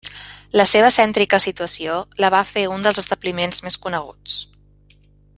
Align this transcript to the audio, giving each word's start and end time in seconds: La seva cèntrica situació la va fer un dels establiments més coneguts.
La 0.59 0.63
seva 0.69 0.87
cèntrica 0.95 1.39
situació 1.43 1.99
la 2.25 2.31
va 2.35 2.41
fer 2.55 2.63
un 2.77 2.85
dels 2.87 3.01
establiments 3.05 3.63
més 3.67 3.77
coneguts. 3.87 4.39